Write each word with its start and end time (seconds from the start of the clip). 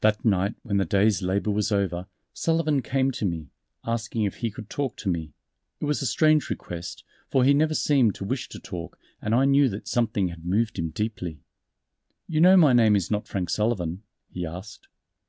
That 0.00 0.24
night 0.24 0.54
when 0.62 0.76
the 0.76 0.84
day's 0.84 1.22
labor 1.22 1.50
was 1.50 1.72
over, 1.72 2.06
Sullivan 2.32 2.82
came 2.82 3.10
to 3.10 3.24
me, 3.24 3.48
asking 3.84 4.22
if 4.22 4.36
he 4.36 4.48
could 4.52 4.70
talk 4.70 4.96
to 4.98 5.08
me. 5.08 5.32
It 5.80 5.86
was 5.86 6.00
a 6.00 6.06
strange 6.06 6.50
request, 6.50 7.02
for 7.32 7.42
he 7.42 7.52
never 7.52 7.74
seemed 7.74 8.14
to 8.14 8.24
wish 8.24 8.48
to 8.50 8.60
talk, 8.60 8.96
and 9.20 9.34
I 9.34 9.44
knew 9.44 9.68
that 9.70 9.88
something 9.88 10.28
had 10.28 10.44
moved 10.46 10.78
him 10.78 10.90
deeply. 10.90 11.40
"You 12.28 12.40
know 12.40 12.56
my 12.56 12.74
name 12.74 12.94
is 12.94 13.10
not 13.10 13.26
Frank 13.26 13.50
Sullivan," 13.50 14.04
he 14.30 14.46
asked. 14.46 14.86